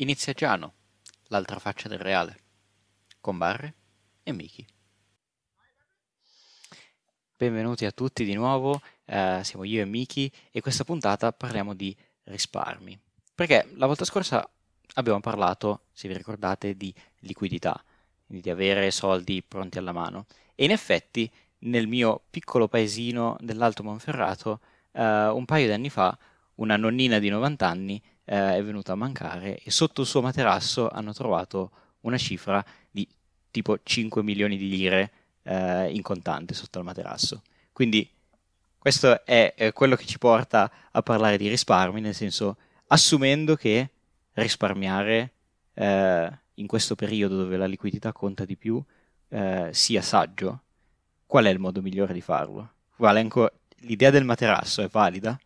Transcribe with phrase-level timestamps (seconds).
[0.00, 0.74] Inizia Giano,
[1.26, 2.38] l'altra faccia del reale,
[3.20, 3.74] con Barre
[4.22, 4.64] e Miki.
[7.36, 11.96] Benvenuti a tutti di nuovo, eh, siamo io e Miki e questa puntata parliamo di
[12.24, 12.96] risparmi.
[13.34, 14.48] Perché la volta scorsa
[14.94, 17.82] abbiamo parlato, se vi ricordate, di liquidità,
[18.24, 20.26] quindi di avere soldi pronti alla mano.
[20.54, 21.28] E in effetti
[21.62, 24.60] nel mio piccolo paesino dell'Alto Monferrato,
[24.92, 26.16] eh, un paio di anni fa,
[26.54, 30.88] una nonnina di 90 anni eh, è venuta a mancare e sotto il suo materasso
[30.90, 33.08] hanno trovato una cifra di
[33.50, 37.42] tipo 5 milioni di lire eh, in contante sotto il materasso.
[37.72, 38.08] Quindi
[38.76, 43.90] questo è, è quello che ci porta a parlare di risparmi, nel senso assumendo che
[44.34, 45.32] risparmiare
[45.74, 48.82] eh, in questo periodo dove la liquidità conta di più
[49.30, 50.62] eh, sia saggio,
[51.26, 52.72] qual è il modo migliore di farlo?
[52.96, 53.50] Valenco,
[53.80, 55.38] l'idea del materasso è valida?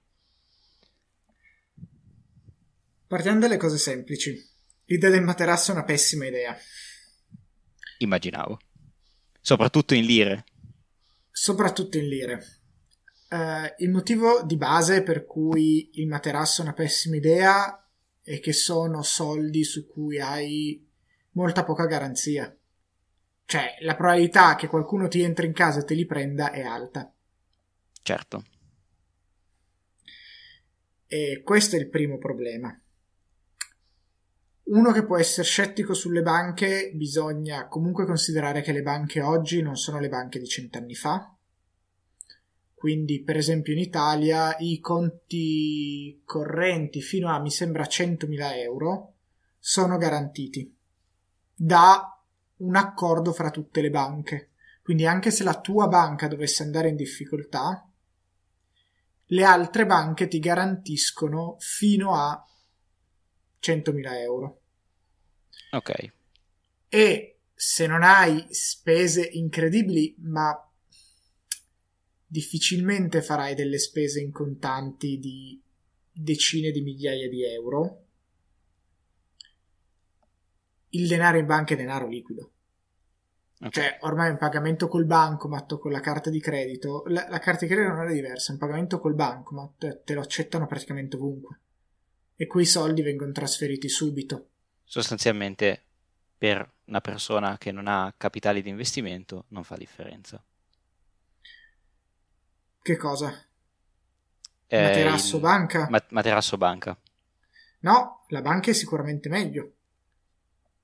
[3.12, 4.42] Partiamo dalle cose semplici.
[4.86, 6.56] L'idea del materasso è una pessima idea.
[7.98, 8.58] Immaginavo.
[9.38, 10.46] Soprattutto in lire.
[11.30, 12.42] Soprattutto in lire.
[13.28, 17.86] Uh, il motivo di base per cui il materasso è una pessima idea
[18.22, 20.82] è che sono soldi su cui hai
[21.32, 22.56] molta poca garanzia.
[23.44, 27.12] Cioè, la probabilità che qualcuno ti entri in casa e te li prenda è alta.
[28.00, 28.44] Certo.
[31.06, 32.74] E questo è il primo problema.
[34.72, 39.76] Uno che può essere scettico sulle banche, bisogna comunque considerare che le banche oggi non
[39.76, 41.30] sono le banche di cent'anni fa.
[42.72, 49.16] Quindi, per esempio, in Italia i conti correnti fino a, mi sembra, 100.000 euro
[49.58, 50.74] sono garantiti
[51.54, 52.18] da
[52.56, 54.52] un accordo fra tutte le banche.
[54.82, 57.86] Quindi, anche se la tua banca dovesse andare in difficoltà,
[59.26, 62.42] le altre banche ti garantiscono fino a
[63.60, 64.60] 100.000 euro.
[65.72, 66.12] Ok.
[66.88, 70.52] E se non hai spese incredibili, ma
[72.26, 75.60] difficilmente farai delle spese in contanti di
[76.10, 78.04] decine di migliaia di euro,
[80.90, 82.50] il denaro in banca è denaro liquido.
[83.56, 83.70] Okay.
[83.70, 87.64] Cioè, ormai un pagamento col bancomat o con la carta di credito, la, la, carta
[87.64, 91.60] di credito non è diversa, un pagamento col bancomat te lo accettano praticamente ovunque.
[92.34, 94.51] E quei soldi vengono trasferiti subito
[94.84, 95.84] sostanzialmente
[96.36, 100.42] per una persona che non ha capitali di investimento non fa differenza.
[102.82, 103.46] Che cosa?
[104.66, 105.42] Eh, materasso il...
[105.42, 105.86] banca?
[105.88, 106.98] Ma- materasso banca.
[107.80, 109.74] No, la banca è sicuramente meglio.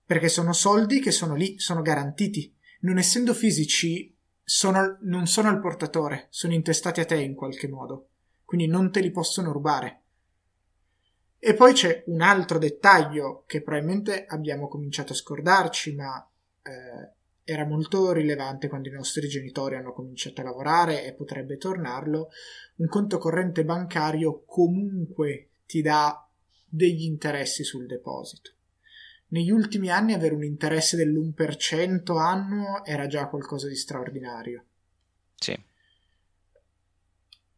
[0.04, 2.54] Perché sono soldi che sono lì, sono garantiti.
[2.80, 8.10] Non essendo fisici, sono, non sono al portatore, sono intestati a te in qualche modo.
[8.44, 10.04] Quindi non te li possono rubare.
[11.40, 16.28] E poi c'è un altro dettaglio che probabilmente abbiamo cominciato a scordarci, ma
[16.62, 17.12] eh,
[17.44, 22.28] era molto rilevante quando i nostri genitori hanno cominciato a lavorare e potrebbe tornarlo.
[22.76, 26.28] Un conto corrente bancario comunque ti dà
[26.68, 28.50] degli interessi sul deposito.
[29.28, 34.64] Negli ultimi anni avere un interesse dell'1% annuo era già qualcosa di straordinario.
[35.36, 35.58] Sì.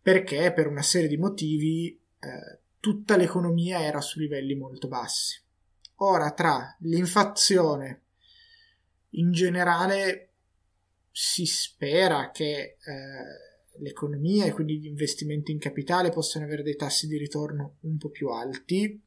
[0.02, 5.38] Perché per una serie di motivi eh, tutta l'economia era su livelli molto bassi.
[5.96, 8.04] Ora, tra l'inflazione
[9.10, 10.28] in generale
[11.10, 17.06] si spera che eh, l'economia e quindi gli investimenti in capitale possano avere dei tassi
[17.06, 19.00] di ritorno un po' più alti.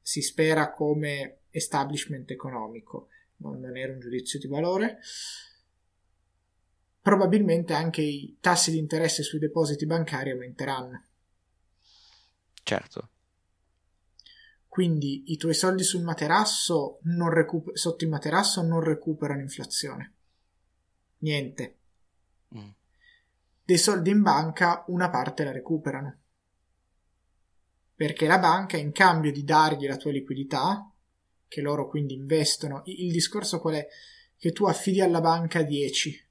[0.00, 4.98] Si spera come establishment economico, non era un giudizio di valore.
[7.00, 11.06] Probabilmente anche i tassi di interesse sui depositi bancari aumenteranno
[12.62, 13.08] Certo.
[14.72, 20.14] Quindi i tuoi soldi sul materasso recuper- sotto il materasso non recuperano inflazione.
[21.18, 21.78] Niente.
[22.56, 22.70] Mm.
[23.64, 26.20] Dei soldi in banca una parte la recuperano.
[27.94, 30.90] Perché la banca in cambio di dargli la tua liquidità,
[31.46, 33.86] che loro quindi investono, il discorso qual è?
[34.38, 36.28] Che tu affidi alla banca 10,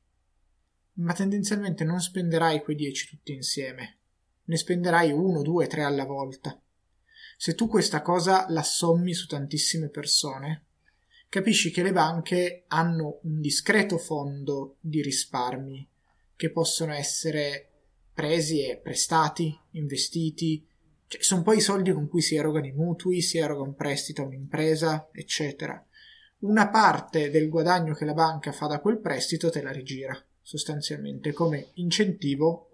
[0.93, 4.00] ma tendenzialmente non spenderai quei 10 tutti insieme
[4.45, 6.59] ne spenderai uno, due, tre alla volta.
[7.37, 10.65] Se tu questa cosa la sommi su tantissime persone,
[11.29, 15.87] capisci che le banche hanno un discreto fondo di risparmi
[16.35, 17.69] che possono essere
[18.13, 20.67] presi e prestati, investiti,
[21.07, 24.21] cioè, sono poi i soldi con cui si erogano i mutui, si eroga un prestito
[24.21, 25.85] a un'impresa, eccetera.
[26.39, 31.33] Una parte del guadagno che la banca fa da quel prestito te la rigira, sostanzialmente
[31.33, 32.70] come incentivo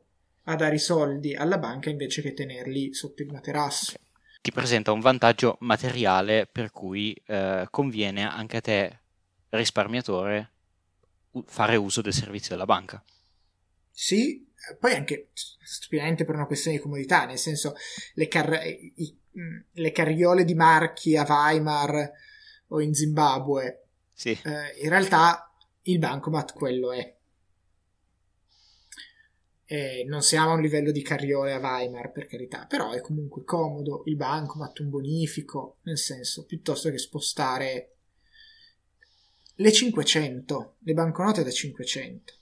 [0.49, 3.95] a dare i soldi alla banca invece che tenerli sotto il materasso.
[4.41, 8.99] ti presenta un vantaggio materiale per cui eh, conviene anche a te,
[9.49, 10.51] risparmiatore,
[11.45, 13.03] fare uso del servizio della banca.
[13.91, 14.47] Sì,
[14.79, 17.75] poi anche stupidamente per una questione di comodità, nel senso
[18.13, 19.17] le, car- i,
[19.71, 22.11] le carriole di marchi a Weimar
[22.67, 24.31] o in Zimbabwe, sì.
[24.31, 25.51] eh, in realtà
[25.83, 27.16] il bancomat quello è.
[29.69, 33.43] Eh, non siamo a un livello di carriole a Weimar, per carità, però è comunque
[33.43, 37.95] comodo il bancomat, un bonifico, nel senso, piuttosto che spostare
[39.55, 42.33] le 500, le banconote da 500,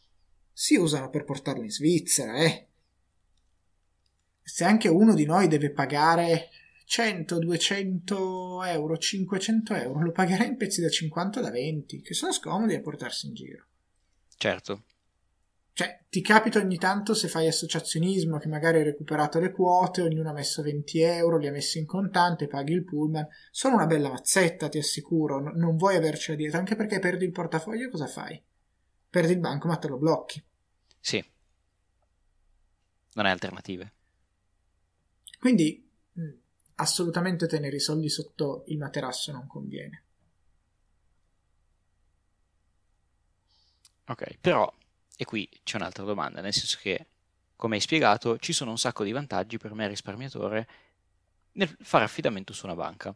[0.54, 2.68] si usano per portarle in Svizzera, eh.
[4.44, 6.50] Se anche uno di noi deve pagare
[6.86, 12.32] 100, 200 euro, 500 euro, lo pagherà in pezzi da 50 da 20, che sono
[12.32, 13.66] scomodi a portarsi in giro.
[14.38, 14.84] Certo.
[15.78, 20.30] Cioè, ti capita ogni tanto se fai associazionismo che magari hai recuperato le quote, ognuno
[20.30, 23.28] ha messo 20 euro, li ha messi in contante, paghi il pullman.
[23.52, 25.42] Sono una bella mazzetta, ti assicuro.
[25.42, 28.42] No, non vuoi avercela dietro, anche perché perdi il portafoglio, cosa fai?
[29.10, 30.42] Perdi il banco, ma te lo blocchi.
[30.98, 31.22] Sì.
[33.16, 33.92] Non hai alternative.
[35.38, 36.30] Quindi, mh,
[36.76, 40.04] assolutamente tenere i soldi sotto il materasso non conviene.
[44.06, 44.74] Ok, però
[45.18, 47.08] e qui c'è un'altra domanda, nel senso che,
[47.56, 50.68] come hai spiegato, ci sono un sacco di vantaggi per me risparmiatore
[51.54, 53.16] nel fare affidamento su una banca.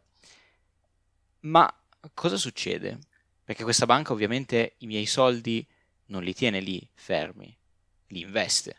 [1.40, 1.72] Ma
[2.14, 2.98] cosa succede?
[3.44, 5.66] Perché questa banca ovviamente i miei soldi
[6.06, 7.54] non li tiene lì fermi,
[8.08, 8.76] li investe.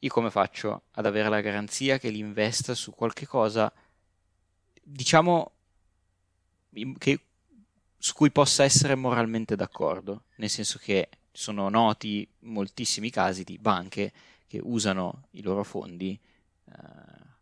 [0.00, 3.72] Io come faccio ad avere la garanzia che li investa su qualche cosa,
[4.82, 5.52] diciamo,
[6.98, 7.20] che,
[7.98, 10.24] su cui possa essere moralmente d'accordo?
[10.36, 14.12] Nel senso che sono noti moltissimi casi di banche
[14.46, 16.18] che usano i loro fondi
[16.64, 16.72] eh,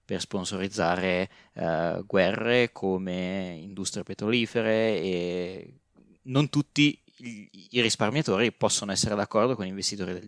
[0.04, 5.74] per sponsorizzare eh, guerre come industrie petrolifere e
[6.22, 9.66] non tutti i, risparmiatori possono essere d'accordo con,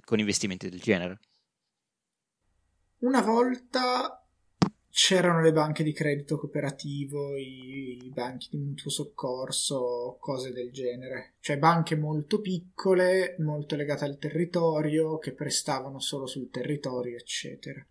[0.04, 1.18] con investimenti del genere.
[2.98, 4.25] Una volta
[4.96, 11.34] c'erano le banche di credito cooperativo, i, i, banchi di mutuo soccorso, cose del genere.
[11.40, 17.86] Cioè banche molto piccole, molto legate al territorio, che prestavano solo sul territorio, eccetera.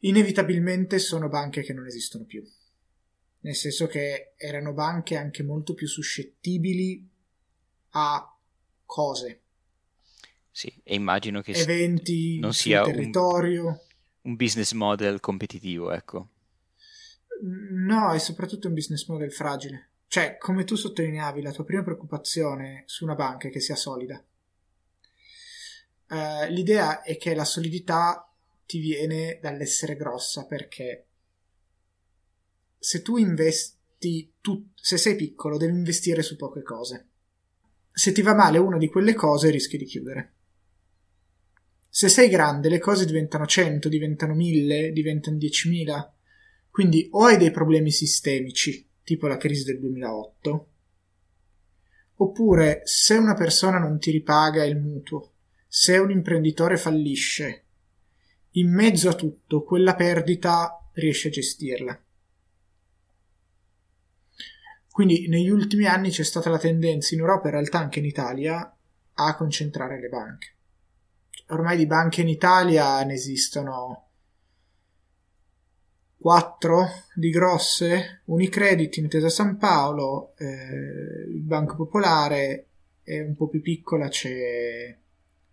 [0.00, 2.44] Inevitabilmente sono banche che non esistono più.
[3.42, 7.08] Nel senso che erano banche anche molto più suscettibili
[7.90, 8.36] a
[8.84, 9.42] cose.
[10.50, 13.66] Sì, e immagino che eventi non sia territorio.
[13.66, 13.78] Un
[14.22, 16.28] un business model competitivo, ecco.
[17.42, 19.90] No, è soprattutto un business model fragile.
[20.06, 24.22] Cioè, come tu sottolineavi, la tua prima preoccupazione su una banca è che sia solida.
[26.08, 28.30] Uh, l'idea è che la solidità
[28.66, 31.06] ti viene dall'essere grossa perché
[32.78, 37.08] se tu investi, tu, se sei piccolo, devi investire su poche cose.
[37.92, 40.32] Se ti va male una di quelle cose, rischi di chiudere.
[41.94, 46.08] Se sei grande, le cose diventano 100, diventano 1000, diventano 10.000.
[46.70, 50.68] Quindi o hai dei problemi sistemici, tipo la crisi del 2008,
[52.14, 55.32] oppure se una persona non ti ripaga il mutuo,
[55.68, 57.64] se un imprenditore fallisce,
[58.52, 62.02] in mezzo a tutto quella perdita riesce a gestirla.
[64.90, 68.06] Quindi negli ultimi anni c'è stata la tendenza in Europa e in realtà anche in
[68.06, 68.76] Italia
[69.12, 70.54] a concentrare le banche
[71.48, 74.06] ormai di banche in Italia ne esistono
[76.22, 82.66] quattro di grosse, Unicredit, Intesa San Paolo, eh, il Banco Popolare
[83.02, 84.96] e un po' più piccola c'è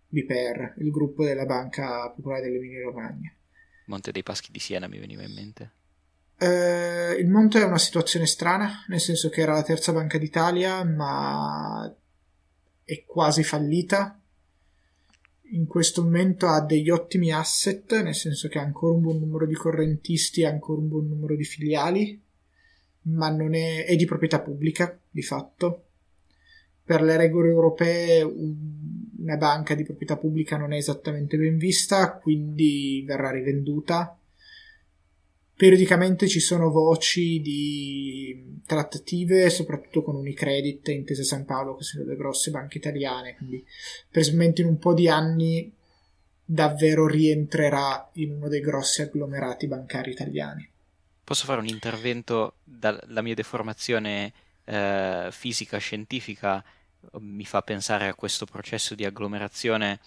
[0.08, 3.34] BPR, il gruppo della Banca Popolare dell'Emilia Romagna.
[3.86, 5.72] Monte dei Paschi di Siena mi veniva in mente.
[6.38, 10.84] Eh, il Monte è una situazione strana, nel senso che era la terza banca d'Italia,
[10.84, 11.92] ma
[12.84, 14.19] è quasi fallita
[15.52, 19.46] in questo momento ha degli ottimi asset, nel senso che ha ancora un buon numero
[19.46, 22.20] di correntisti e ancora un buon numero di filiali,
[23.02, 25.84] ma non è, è di proprietà pubblica di fatto.
[26.84, 33.02] Per le regole europee una banca di proprietà pubblica non è esattamente ben vista, quindi
[33.06, 34.19] verrà rivenduta
[35.60, 42.06] Periodicamente ci sono voci di trattative, soprattutto con Unicredit e Intesa San Paolo, che sono
[42.06, 43.62] le grosse banche italiane, quindi
[44.08, 45.70] presumibilmente in un po' di anni
[46.42, 50.66] davvero rientrerà in uno dei grossi agglomerati bancari italiani.
[51.22, 54.32] Posso fare un intervento dalla mia deformazione
[54.64, 56.64] eh, fisica scientifica
[57.18, 60.00] mi fa pensare a questo processo di agglomerazione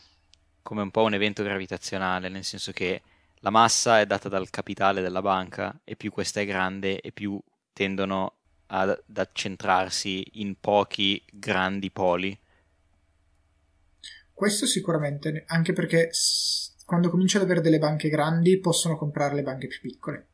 [0.63, 3.03] come un po' un evento gravitazionale, nel senso che
[3.43, 7.41] la massa è data dal capitale della banca e più questa è grande e più
[7.73, 12.39] tendono ad, ad accentrarsi in pochi grandi poli.
[14.31, 16.09] Questo sicuramente, anche perché
[16.85, 20.27] quando cominci ad avere delle banche grandi possono comprare le banche più piccole.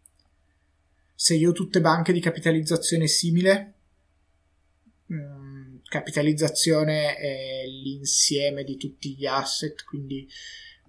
[1.16, 3.74] Se io ho tutte banche di capitalizzazione simile,
[5.12, 10.30] mm, capitalizzazione è l'insieme di tutti gli asset, quindi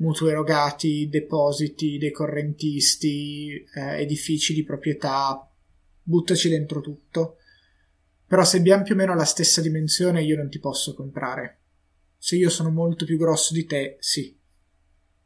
[0.00, 5.48] mutui erogati, depositi dei correntisti, eh, edifici di proprietà,
[6.02, 7.36] buttaci dentro tutto.
[8.26, 11.58] Però se abbiamo più o meno la stessa dimensione io non ti posso comprare.
[12.16, 14.36] Se io sono molto più grosso di te, sì.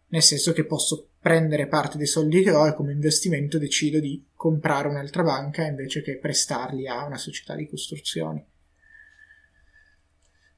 [0.08, 4.24] Nel senso che posso prendere parte dei soldi che ho e come investimento decido di
[4.34, 8.44] comprare un'altra banca invece che prestarli a una società di costruzioni.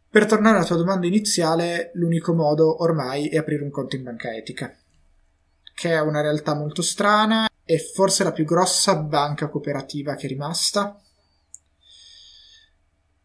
[0.08, 4.34] Per tornare alla tua domanda iniziale, l'unico modo ormai è aprire un conto in banca
[4.34, 4.74] etica,
[5.74, 10.28] che è una realtà molto strana e forse la più grossa banca cooperativa che è
[10.28, 11.00] rimasta.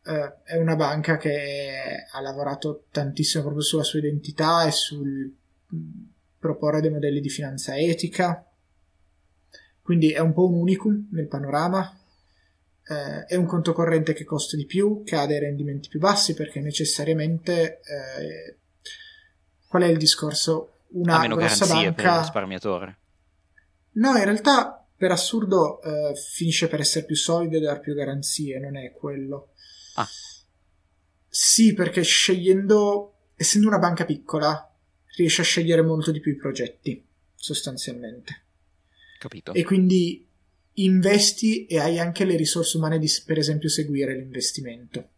[0.03, 5.31] Uh, è una banca che ha lavorato tantissimo proprio sulla sua identità e sul
[5.75, 6.03] mm,
[6.39, 8.43] proporre dei modelli di finanza etica.
[9.81, 12.00] Quindi è un po' un unicum nel panorama
[12.88, 16.33] eh, è un conto corrente che costa di più, che ha dei rendimenti più bassi
[16.33, 18.57] perché necessariamente eh,
[19.67, 20.79] qual è il discorso?
[20.89, 22.97] Una ha meno grossa banca per il risparmiatore.
[23.93, 28.59] No, in realtà per assurdo eh, finisce per essere più solido e dar più garanzie,
[28.59, 29.53] non è quello.
[29.95, 30.07] Ah.
[31.27, 34.69] Sì, perché scegliendo, essendo una banca piccola,
[35.15, 38.43] riesce a scegliere molto di più i progetti, sostanzialmente.
[39.19, 39.53] Capito.
[39.53, 40.27] E quindi
[40.73, 45.09] investi e hai anche le risorse umane di, per esempio, seguire l'investimento.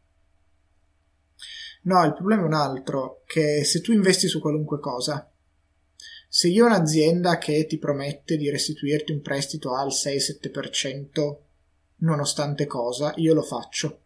[1.84, 5.30] No, il problema è un altro, che se tu investi su qualunque cosa,
[6.28, 11.36] se io ho un'azienda che ti promette di restituirti un prestito al 6-7%,
[11.98, 14.00] nonostante cosa, io lo faccio.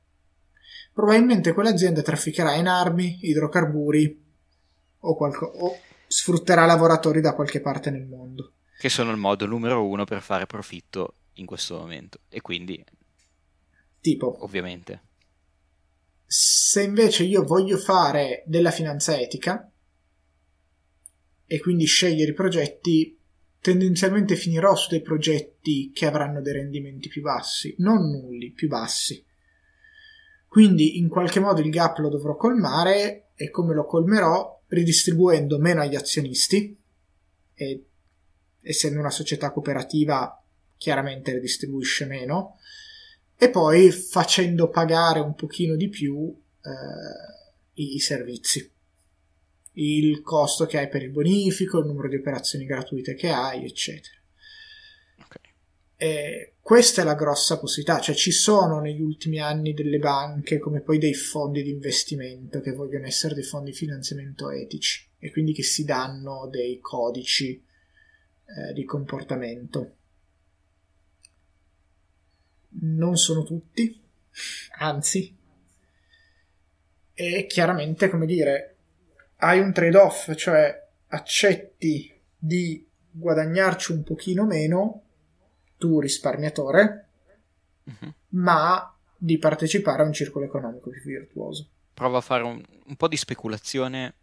[0.92, 4.26] Probabilmente quell'azienda trafficherà in armi, idrocarburi
[5.00, 5.78] o, qualco- o
[6.08, 8.54] sfrutterà lavoratori da qualche parte nel mondo.
[8.78, 12.20] Che sono il modo numero uno per fare profitto in questo momento.
[12.30, 12.84] E quindi
[14.00, 15.02] tipo ovviamente.
[16.26, 19.70] se invece io voglio fare della finanza etica
[21.46, 23.18] e quindi scegliere i progetti
[23.60, 29.26] tendenzialmente finirò su dei progetti che avranno dei rendimenti più bassi non nulli più bassi.
[30.48, 34.64] Quindi in qualche modo il gap lo dovrò colmare e come lo colmerò?
[34.68, 36.78] Ridistribuendo meno agli azionisti
[37.54, 37.86] e
[38.62, 40.42] essendo una società cooperativa
[40.78, 42.60] chiaramente le distribuisce meno,
[43.38, 48.72] e poi facendo pagare un pochino di più eh, i servizi,
[49.74, 54.16] il costo che hai per il bonifico, il numero di operazioni gratuite che hai, eccetera.
[55.24, 55.52] Okay.
[55.96, 60.82] E questa è la grossa possibilità, cioè ci sono negli ultimi anni delle banche come
[60.82, 65.54] poi dei fondi di investimento che vogliono essere dei fondi di finanziamento etici e quindi
[65.54, 69.97] che si danno dei codici eh, di comportamento
[72.82, 74.00] non sono tutti,
[74.80, 75.36] anzi,
[77.14, 78.76] e chiaramente, come dire,
[79.38, 85.02] hai un trade-off, cioè accetti di guadagnarci un pochino meno,
[85.78, 87.10] tu risparmiatore,
[87.84, 88.14] uh-huh.
[88.30, 91.68] ma di partecipare a un circolo economico più virtuoso.
[91.94, 94.14] Provo a fare un, un, po' di speculazione,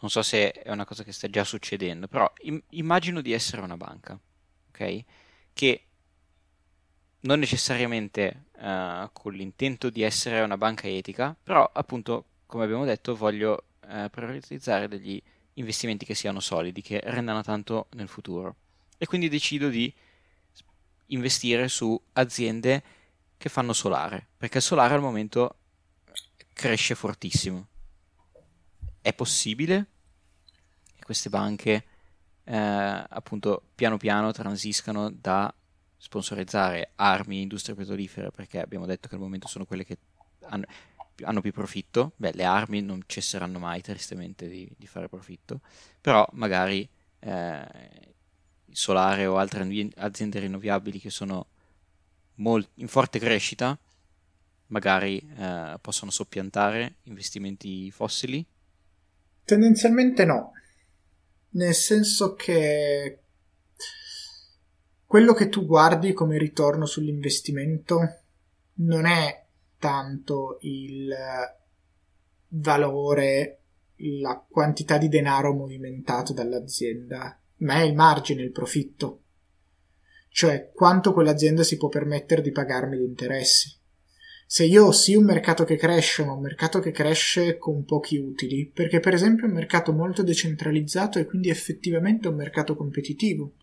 [0.00, 3.60] non so se è una cosa che sta già succedendo, però im- immagino di essere
[3.60, 4.18] una banca,
[4.68, 5.04] ok?
[5.52, 5.87] Che
[7.20, 13.16] non necessariamente uh, con l'intento di essere una banca etica, però appunto, come abbiamo detto,
[13.16, 15.20] voglio uh, prioritizzare degli
[15.54, 18.54] investimenti che siano solidi, che rendano tanto nel futuro.
[18.96, 19.92] E quindi decido di
[21.06, 22.82] investire su aziende
[23.36, 25.56] che fanno solare, perché il solare al momento
[26.52, 27.66] cresce fortissimo.
[29.00, 29.86] È possibile
[30.96, 31.84] che queste banche
[32.44, 35.52] eh, appunto piano piano transiscano da
[35.98, 39.98] sponsorizzare armi, industrie petrolifere, perché abbiamo detto che al momento sono quelle che
[40.42, 40.64] hanno,
[41.22, 42.12] hanno più profitto.
[42.16, 45.60] Beh, le armi non cesseranno mai, tristemente, di, di fare profitto,
[46.00, 46.88] però magari
[47.18, 47.66] eh,
[48.70, 51.46] solare o altre aziende rinnovabili che sono
[52.36, 53.76] molt- in forte crescita,
[54.68, 58.44] magari eh, possono soppiantare investimenti fossili?
[59.44, 60.52] Tendenzialmente no,
[61.50, 63.18] nel senso che
[65.08, 68.00] quello che tu guardi come ritorno sull'investimento
[68.80, 69.46] non è
[69.78, 71.10] tanto il
[72.48, 73.60] valore,
[73.96, 79.22] la quantità di denaro movimentato dall'azienda ma è il margine, il profitto.
[80.28, 83.74] Cioè quanto quell'azienda si può permettere di pagarmi gli interessi.
[84.46, 88.18] Se io ho sì un mercato che cresce, ma un mercato che cresce con pochi
[88.18, 93.54] utili, perché per esempio è un mercato molto decentralizzato e quindi effettivamente un mercato competitivo.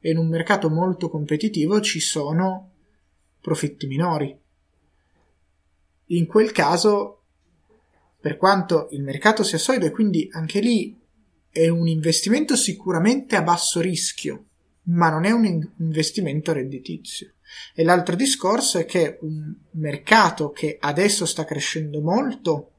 [0.00, 2.70] E in un mercato molto competitivo ci sono
[3.40, 4.36] profitti minori.
[6.06, 7.22] In quel caso,
[8.20, 10.98] per quanto il mercato sia solido e quindi anche lì
[11.50, 14.46] è un investimento sicuramente a basso rischio,
[14.84, 17.34] ma non è un investimento redditizio.
[17.74, 22.70] E l'altro discorso è che un mercato che adesso sta crescendo molto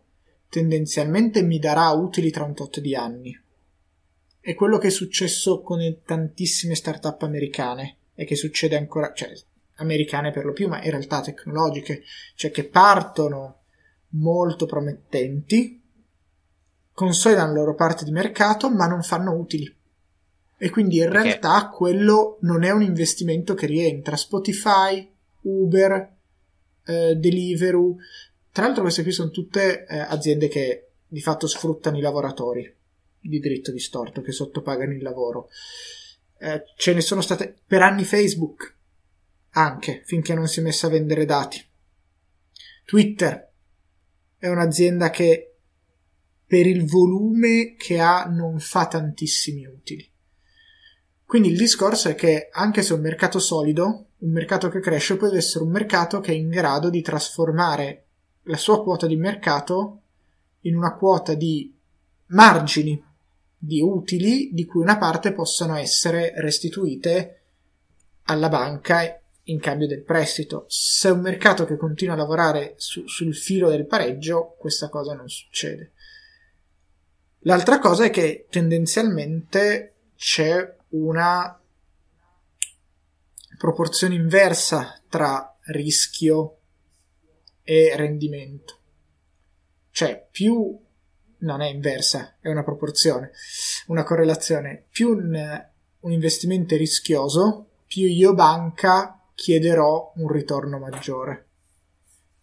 [0.51, 3.40] tendenzialmente mi darà utili tra un tot di anni.
[4.43, 9.31] È quello che è successo con tantissime start-up americane e che succede ancora, cioè
[9.75, 12.01] americane per lo più, ma in realtà tecnologiche,
[12.33, 13.59] cioè che partono
[14.13, 15.79] molto promettenti,
[16.91, 19.71] consolidano la loro parte di mercato, ma non fanno utili.
[20.57, 21.21] E quindi in Perché?
[21.21, 24.15] realtà quello non è un investimento che rientra.
[24.15, 25.07] Spotify,
[25.41, 26.15] Uber,
[26.87, 27.95] eh, Deliveroo.
[28.51, 32.79] Tra l'altro queste qui sono tutte eh, aziende che di fatto sfruttano i lavoratori
[33.21, 35.49] di diritto distorto, che sottopagano il lavoro.
[36.39, 38.75] Eh, ce ne sono state per anni Facebook,
[39.51, 41.63] anche, finché non si è messa a vendere dati.
[42.85, 43.49] Twitter
[44.37, 45.57] è un'azienda che
[46.45, 50.09] per il volume che ha non fa tantissimi utili.
[51.23, 55.15] Quindi il discorso è che anche se è un mercato solido, un mercato che cresce
[55.15, 58.07] può essere un mercato che è in grado di trasformare
[58.43, 60.01] la sua quota di mercato
[60.61, 61.73] in una quota di
[62.27, 63.01] margini
[63.63, 67.41] di utili di cui una parte possano essere restituite
[68.23, 70.65] alla banca in cambio del prestito.
[70.67, 75.13] Se è un mercato che continua a lavorare su, sul filo del pareggio, questa cosa
[75.13, 75.91] non succede.
[77.41, 81.59] L'altra cosa è che tendenzialmente c'è una
[83.59, 86.57] proporzione inversa tra rischio
[87.61, 88.79] e rendimento.
[89.91, 90.79] Cioè, più
[91.41, 93.31] non è inversa, è una proporzione,
[93.87, 94.85] una correlazione.
[94.91, 95.65] Più un,
[95.99, 101.47] un investimento è rischioso, più io banca chiederò un ritorno maggiore.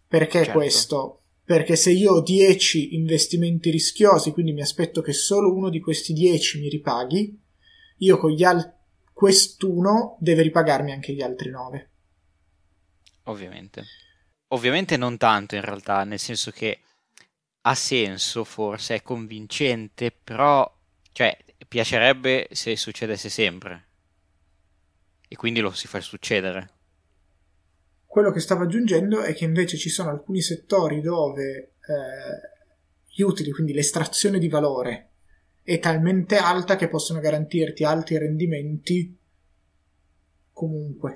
[0.06, 0.52] Perché certo.
[0.52, 1.22] questo?
[1.44, 6.12] Perché se io ho 10 investimenti rischiosi, quindi mi aspetto che solo uno di questi
[6.12, 7.40] 10 mi ripaghi,
[7.98, 8.76] io con gli altri
[9.18, 11.90] quest'uno deve ripagarmi anche gli altri 9.
[13.24, 13.84] Ovviamente.
[14.48, 16.82] Ovviamente non tanto in realtà, nel senso che
[17.68, 20.70] ha senso forse, è convincente, però
[21.12, 23.86] cioè piacerebbe se succedesse sempre.
[25.28, 26.70] E quindi lo si fa succedere.
[28.06, 31.72] Quello che stavo aggiungendo è che invece ci sono alcuni settori dove eh,
[33.06, 35.10] gli utili, quindi l'estrazione di valore,
[35.62, 39.14] è talmente alta che possono garantirti alti rendimenti
[40.54, 41.14] comunque.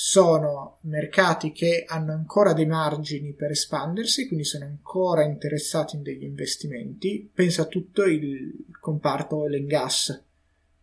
[0.00, 6.22] Sono mercati che hanno ancora dei margini per espandersi, quindi sono ancora interessati in degli
[6.22, 7.28] investimenti.
[7.34, 10.24] Pensa a tutto il comparto oil and gas.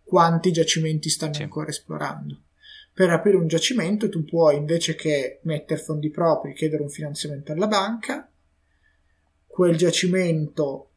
[0.04, 1.43] Quanti giacimenti stanno sì.
[1.43, 2.41] ancora esplorando?
[2.93, 7.67] Per aprire un giacimento tu puoi, invece che mettere fondi propri, chiedere un finanziamento alla
[7.67, 8.30] banca,
[9.47, 10.89] quel giacimento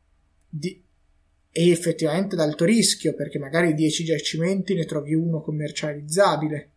[0.48, 0.82] di,
[1.52, 6.72] e effettivamente ad alto rischio perché magari 10 giacimenti ne trovi uno commercializzabile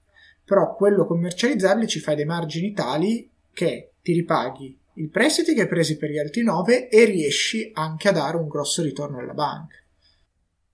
[0.51, 5.67] però quello commercializzabile ci fai dei margini tali che ti ripaghi il prestito che hai
[5.69, 9.77] presi per gli altri 9 e riesci anche a dare un grosso ritorno alla banca.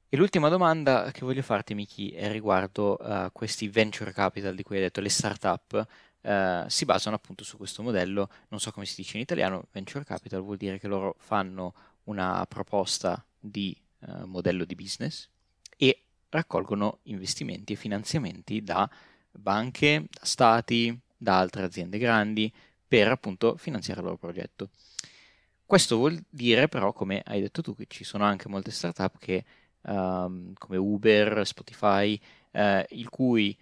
[0.10, 4.64] E l'ultima domanda che voglio farti, Miki, è riguardo a uh, questi venture capital di
[4.64, 5.88] cui hai detto, le startup,
[6.22, 10.04] uh, si basano appunto su questo modello, non so come si dice in italiano, venture
[10.04, 15.30] capital vuol dire che loro fanno una proposta di eh, modello di business
[15.78, 18.90] e raccolgono investimenti e finanziamenti da
[19.38, 22.52] banche, da stati, da altre aziende grandi
[22.88, 24.70] per appunto finanziare il loro progetto.
[25.66, 29.44] Questo vuol dire però, come hai detto tu, che ci sono anche molte startup che,
[29.82, 32.20] um, come Uber, Spotify,
[32.52, 33.58] uh, il cui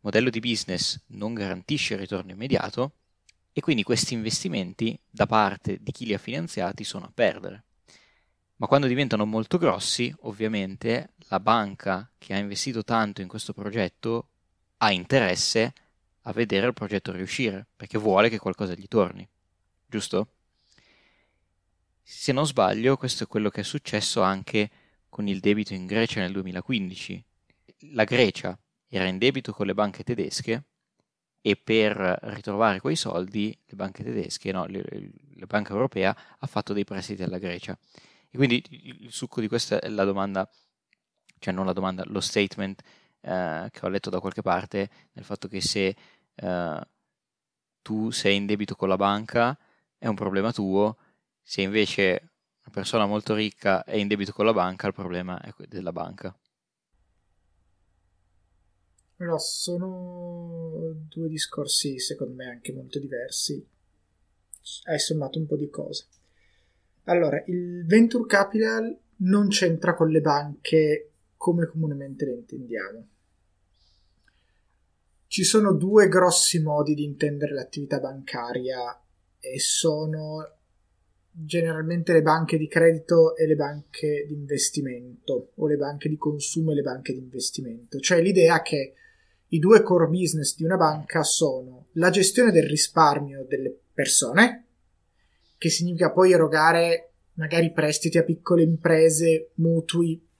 [0.00, 2.92] modello di business non garantisce il ritorno immediato
[3.52, 7.64] e quindi questi investimenti da parte di chi li ha finanziati sono a perdere
[8.62, 14.28] ma quando diventano molto grossi, ovviamente la banca che ha investito tanto in questo progetto
[14.82, 15.72] ha interesse
[16.22, 19.26] a vedere il progetto riuscire, perché vuole che qualcosa gli torni,
[19.86, 20.28] giusto?
[22.02, 24.70] Se non sbaglio, questo è quello che è successo anche
[25.08, 27.24] con il debito in Grecia nel 2015.
[27.92, 30.64] La Grecia era in debito con le banche tedesche
[31.40, 36.84] e per ritrovare quei soldi le banche tedesche, no, la banca europea ha fatto dei
[36.84, 37.78] prestiti alla Grecia.
[38.30, 38.64] E quindi
[39.02, 40.48] il succo di questa è la domanda
[41.42, 42.82] cioè non la domanda, lo statement
[43.22, 45.96] eh, che ho letto da qualche parte, nel fatto che se
[46.34, 46.80] eh,
[47.80, 49.58] tu sei in debito con la banca
[49.96, 50.96] è un problema tuo,
[51.42, 52.30] se invece
[52.64, 56.36] una persona molto ricca è in debito con la banca, il problema è della banca.
[59.16, 63.64] Però sono due discorsi, secondo me, anche molto diversi.
[64.84, 66.06] Hai sommato un po' di cose.
[67.04, 71.11] Allora, il venture capital non c'entra con le banche
[71.42, 73.08] come comunemente le intendiamo.
[75.26, 79.02] Ci sono due grossi modi di intendere l'attività bancaria
[79.40, 80.58] e sono
[81.32, 86.70] generalmente le banche di credito e le banche di investimento o le banche di consumo
[86.70, 87.98] e le banche di investimento.
[87.98, 88.94] Cioè l'idea che
[89.48, 94.66] i due core business di una banca sono la gestione del risparmio delle persone,
[95.58, 100.30] che significa poi erogare magari prestiti a piccole imprese, mutui,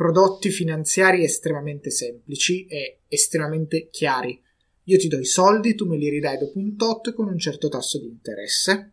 [0.00, 4.42] prodotti finanziari estremamente semplici e estremamente chiari.
[4.84, 7.68] Io ti do i soldi, tu me li ridai dopo un tot con un certo
[7.68, 8.92] tasso di interesse.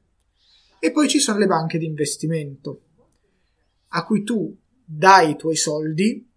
[0.82, 2.82] E poi ci sono le banche di investimento,
[3.88, 6.30] a cui tu dai i tuoi soldi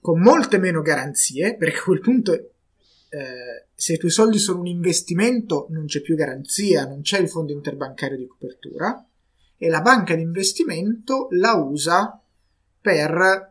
[0.00, 4.66] con molte meno garanzie, perché a quel punto eh, se i tuoi soldi sono un
[4.66, 9.06] investimento non c'è più garanzia, non c'è il fondo interbancario di copertura,
[9.58, 12.18] e la banca di investimento la usa
[12.80, 13.49] per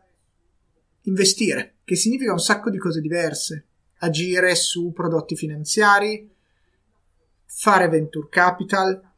[1.02, 3.66] investire, che significa un sacco di cose diverse.
[3.98, 6.30] Agire su prodotti finanziari,
[7.44, 9.08] fare venture capital,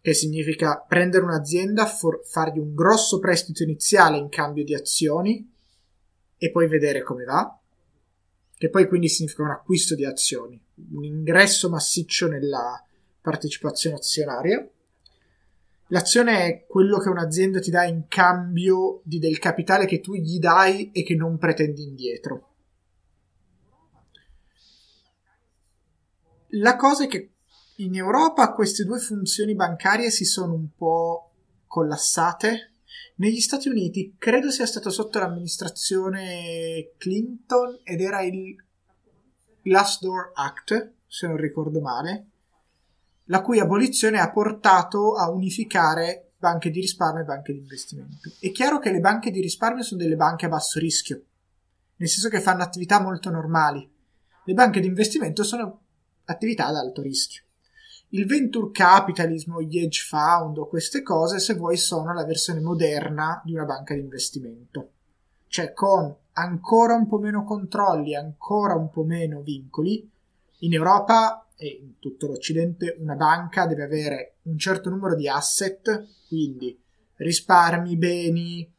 [0.00, 5.48] che significa prendere un'azienda, for- fargli un grosso prestito iniziale in cambio di azioni
[6.36, 7.56] e poi vedere come va,
[8.56, 10.60] che poi quindi significa un acquisto di azioni,
[10.92, 12.84] un ingresso massiccio nella
[13.20, 14.68] partecipazione azionaria
[15.92, 20.38] L'azione è quello che un'azienda ti dà in cambio di del capitale che tu gli
[20.38, 22.54] dai e che non pretendi indietro.
[26.54, 27.32] La cosa è che
[27.76, 31.32] in Europa queste due funzioni bancarie si sono un po'
[31.66, 32.72] collassate.
[33.16, 38.56] Negli Stati Uniti credo sia stato sotto l'amministrazione Clinton ed era il
[39.60, 42.31] Glassdoor Act, se non ricordo male,
[43.26, 48.30] la cui abolizione ha portato a unificare banche di risparmio e banche di investimento.
[48.40, 51.22] È chiaro che le banche di risparmio sono delle banche a basso rischio,
[51.96, 53.88] nel senso che fanno attività molto normali.
[54.44, 55.80] Le banche di investimento sono
[56.24, 57.42] attività ad alto rischio.
[58.08, 62.60] Il venture capitalism o gli hedge fund o queste cose, se vuoi, sono la versione
[62.60, 64.90] moderna di una banca di investimento.
[65.46, 70.10] Cioè con ancora un po' meno controlli, ancora un po' meno vincoli.
[70.62, 76.26] In Europa e in tutto l'Occidente una banca deve avere un certo numero di asset,
[76.28, 76.80] quindi
[77.16, 78.72] risparmi, beni,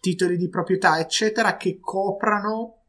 [0.00, 2.84] titoli di proprietà, eccetera, che coprano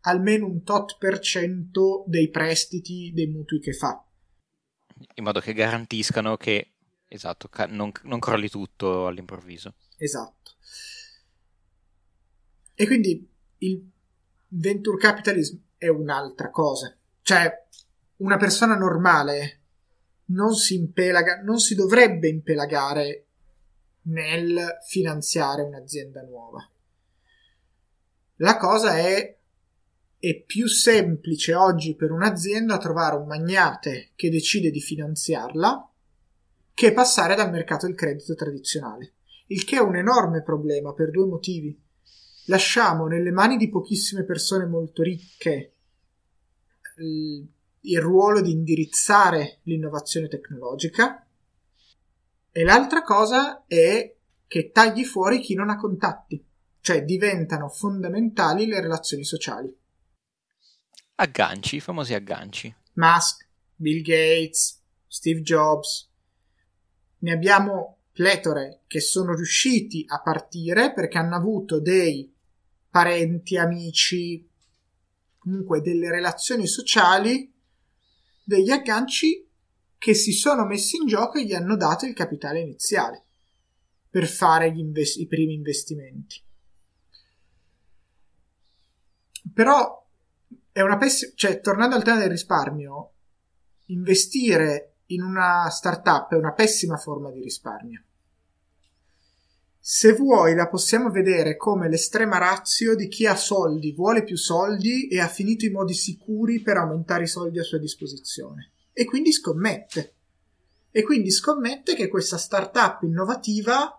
[0.00, 4.02] almeno un tot per cento dei prestiti, dei mutui che fa.
[5.14, 9.74] In modo che garantiscano che, esatto, non, non crolli tutto all'improvviso.
[9.98, 10.52] Esatto.
[12.74, 13.28] E quindi
[13.58, 13.90] il
[14.48, 16.94] venture capitalism è un'altra cosa.
[17.22, 17.64] Cioè,
[18.16, 19.60] una persona normale
[20.26, 23.26] non si impelaga, non si dovrebbe impelagare
[24.02, 26.68] nel finanziare un'azienda nuova.
[28.36, 29.36] La cosa è,
[30.18, 35.90] è più semplice oggi per un'azienda trovare un magnate che decide di finanziarla
[36.74, 39.14] che passare dal mercato del credito tradizionale,
[39.46, 41.80] il che è un enorme problema per due motivi.
[42.46, 45.72] Lasciamo nelle mani di pochissime persone molto ricche
[46.98, 51.26] il ruolo di indirizzare l'innovazione tecnologica
[52.50, 54.14] e l'altra cosa è
[54.46, 56.42] che tagli fuori chi non ha contatti,
[56.80, 59.74] cioè diventano fondamentali le relazioni sociali.
[61.16, 62.74] Agganci, famosi agganci.
[62.94, 66.08] Musk, Bill Gates, Steve Jobs.
[67.18, 72.35] Ne abbiamo pletore che sono riusciti a partire perché hanno avuto dei
[72.96, 74.48] parenti, amici,
[75.36, 77.52] comunque delle relazioni sociali
[78.42, 79.46] degli agganci
[79.98, 83.24] che si sono messi in gioco e gli hanno dato il capitale iniziale
[84.08, 86.42] per fare invest- i primi investimenti.
[89.52, 90.08] Però
[90.72, 93.12] è una pessima, cioè tornando al tema del risparmio,
[93.88, 98.05] investire in una startup è una pessima forma di risparmio.
[99.88, 105.06] Se vuoi la possiamo vedere come l'estrema razio di chi ha soldi, vuole più soldi
[105.06, 108.72] e ha finito i modi sicuri per aumentare i soldi a sua disposizione.
[108.92, 110.14] E quindi scommette.
[110.90, 113.96] E quindi scommette che questa startup innovativa,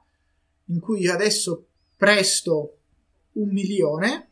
[0.65, 2.80] in cui io adesso presto
[3.36, 4.28] un milione,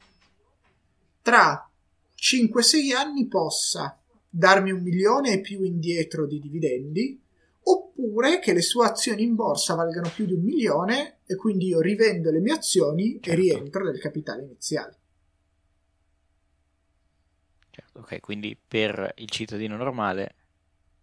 [1.22, 1.72] tra
[2.18, 3.98] 5-6 anni possa
[4.30, 7.25] darmi un milione e più indietro di dividendi,
[7.68, 11.80] oppure che le sue azioni in borsa valgano più di un milione e quindi io
[11.80, 13.30] rivendo le mie azioni certo.
[13.30, 14.98] e rientro nel capitale iniziale.
[17.72, 20.36] Certo, ok, quindi per il cittadino normale,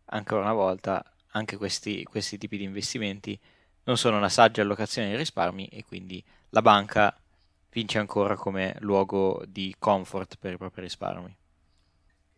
[0.06, 3.38] ancora una volta, anche questi, questi tipi di investimenti
[3.84, 7.16] non sono una saggia allocazione dei risparmi e quindi la banca
[7.72, 11.36] vince ancora come luogo di comfort per i propri risparmi.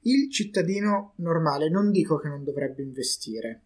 [0.07, 3.63] Il cittadino normale non dico che non dovrebbe investire,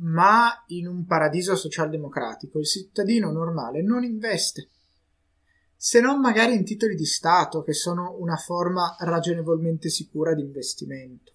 [0.00, 4.68] ma in un paradiso socialdemocratico il cittadino normale non investe,
[5.76, 11.32] se non magari in titoli di Stato, che sono una forma ragionevolmente sicura di investimento.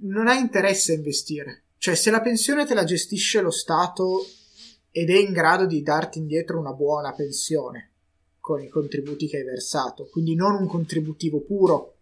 [0.00, 4.24] Non ha interesse a investire, cioè se la pensione te la gestisce lo Stato
[4.90, 7.90] ed è in grado di darti indietro una buona pensione
[8.40, 11.96] con i contributi che hai versato, quindi non un contributivo puro,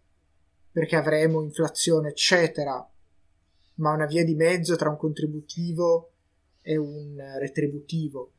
[0.71, 2.85] perché avremo inflazione, eccetera,
[3.75, 6.11] ma una via di mezzo tra un contributivo
[6.61, 8.31] e un retributivo.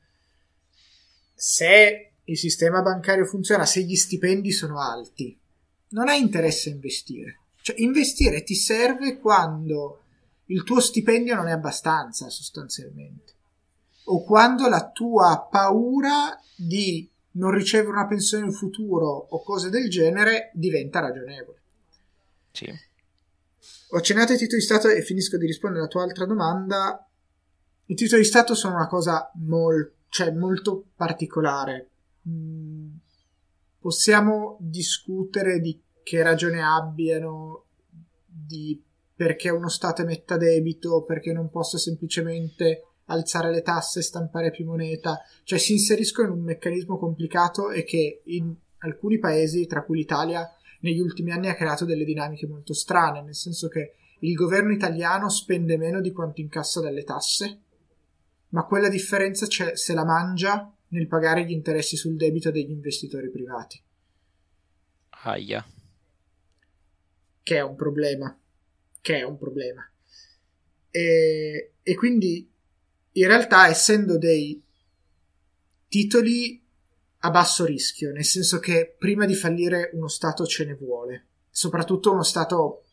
[1.35, 5.39] Se il sistema bancario funziona, se gli stipendi sono alti,
[5.89, 7.41] non hai interesse a investire.
[7.61, 10.01] Cioè, investire ti serve quando
[10.47, 13.33] il tuo stipendio non è abbastanza, sostanzialmente.
[14.05, 19.89] O quando la tua paura di non ricevere una pensione in futuro o cose del
[19.89, 21.61] genere diventa ragionevole.
[22.53, 22.73] Sì.
[23.91, 27.09] Ho accennato ai titoli di Stato e finisco di rispondere alla tua altra domanda.
[27.87, 31.91] I titoli di Stato sono una cosa mol- cioè molto particolare.
[32.29, 32.89] Mm,
[33.79, 37.65] possiamo discutere di che ragione abbiano,
[38.25, 38.81] di
[39.17, 44.65] perché uno Stato emetta debito, perché non possa semplicemente alzare le tasse e stampare più
[44.65, 49.99] moneta, cioè si inseriscono in un meccanismo complicato e che in alcuni paesi, tra cui
[49.99, 50.49] l'Italia,
[50.85, 55.31] negli ultimi anni ha creato delle dinamiche molto strane, nel senso che il governo italiano
[55.31, 57.61] spende meno di quanto incassa dalle tasse,
[58.51, 63.83] ma quella differenza se la mangia nel pagare gli interessi sul debito degli investitori privati.
[65.25, 65.67] Aia.
[67.43, 68.39] Che è un problema.
[69.01, 69.91] Che è un problema.
[70.91, 72.49] E, e quindi
[73.13, 74.63] in realtà essendo dei
[75.89, 76.64] titoli
[77.25, 82.13] a basso rischio, nel senso che prima di fallire uno Stato ce ne vuole, soprattutto
[82.13, 82.85] uno Stato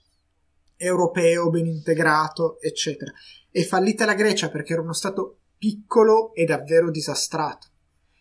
[0.78, 3.12] europeo ben integrato, eccetera.
[3.50, 7.68] È fallita la Grecia perché era uno Stato piccolo e davvero disastrato.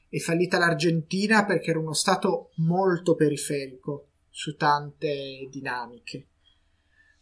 [0.09, 6.27] È fallita l'Argentina perché era uno Stato molto periferico su tante dinamiche.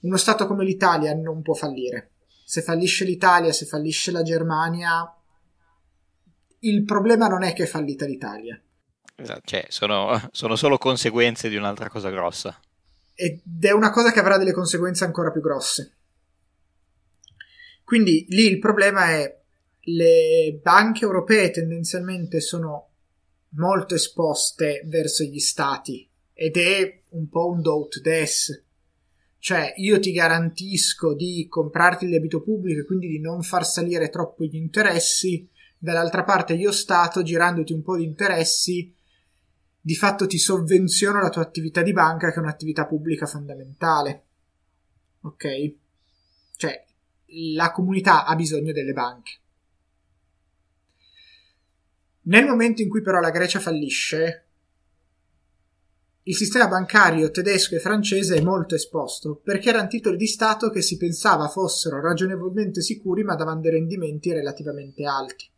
[0.01, 2.13] Uno Stato come l'Italia non può fallire.
[2.43, 5.15] Se fallisce l'Italia, se fallisce la Germania,
[6.61, 8.59] il problema non è che è fallita l'Italia
[9.21, 12.59] Esatto, cioè, sono, sono solo conseguenze di un'altra cosa grossa.
[13.15, 15.95] Ed è una cosa che avrà delle conseguenze ancora più grosse.
[17.83, 19.37] Quindi lì il problema è
[19.81, 22.91] le banche europee tendenzialmente sono
[23.51, 28.63] molto esposte verso gli stati ed è un po' un do des.
[29.41, 34.11] Cioè, io ti garantisco di comprarti il debito pubblico e quindi di non far salire
[34.11, 35.49] troppo gli interessi.
[35.79, 38.93] Dall'altra parte, io Stato, girandoti un po' di interessi,
[39.89, 44.25] di fatto ti sovvenziono la tua attività di banca, che è un'attività pubblica fondamentale.
[45.23, 45.75] Ok?
[46.57, 46.85] Cioè,
[47.55, 49.33] la comunità ha bisogno delle banche.
[52.25, 54.49] Nel momento in cui però la Grecia fallisce,
[56.25, 60.83] il sistema bancario tedesco e francese è molto esposto perché erano titoli di Stato che
[60.83, 65.49] si pensava fossero ragionevolmente sicuri ma davano dei rendimenti relativamente alti.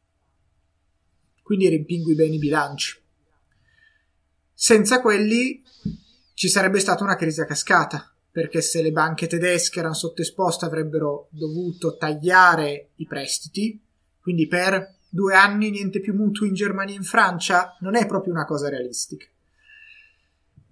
[1.42, 3.08] Quindi rimpingui bene i bilanci.
[4.62, 5.62] Senza quelli
[6.34, 11.28] ci sarebbe stata una crisi a cascata, perché se le banche tedesche erano sottoesposte avrebbero
[11.30, 13.82] dovuto tagliare i prestiti,
[14.20, 18.34] quindi per due anni niente più mutui in Germania e in Francia, non è proprio
[18.34, 19.24] una cosa realistica.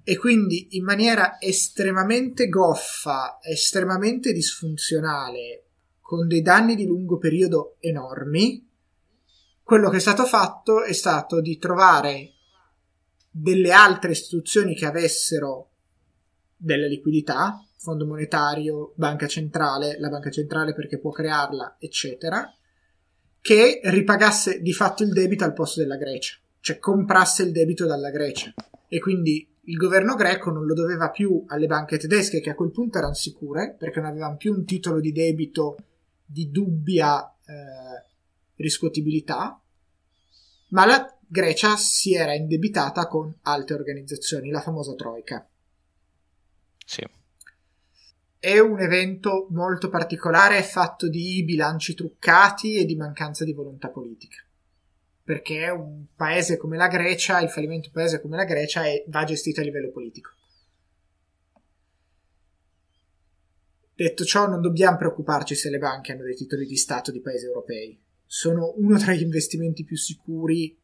[0.05, 5.65] E quindi in maniera estremamente goffa, estremamente disfunzionale,
[6.03, 8.69] con dei danni di lungo periodo enormi,
[9.63, 12.35] quello che è stato fatto è stato di trovare
[13.31, 15.71] delle altre istituzioni che avessero
[16.57, 22.53] della liquidità, fondo monetario, banca centrale, la banca centrale perché può crearla, eccetera,
[23.41, 28.11] che ripagasse di fatto il debito al posto della Grecia, cioè comprasse il debito dalla
[28.11, 28.53] Grecia.
[28.89, 32.71] E quindi il governo greco non lo doveva più alle banche tedesche, che a quel
[32.71, 35.77] punto erano sicure, perché non avevano più un titolo di debito
[36.25, 38.05] di dubbia eh,
[38.57, 39.61] riscuotibilità,
[40.71, 45.47] ma la Grecia si era indebitata con altre organizzazioni, la famosa Troika.
[46.87, 47.07] Sì.
[48.39, 54.43] È un evento molto particolare, fatto di bilanci truccati e di mancanza di volontà politica.
[55.23, 59.05] Perché un paese come la Grecia, il fallimento di un paese come la Grecia, è,
[59.09, 60.31] va gestito a livello politico.
[63.95, 67.45] Detto ciò, non dobbiamo preoccuparci se le banche hanno dei titoli di Stato di paesi
[67.45, 68.01] europei.
[68.25, 70.78] Sono uno tra gli investimenti più sicuri